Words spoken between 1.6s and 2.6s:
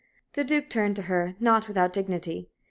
without dignity.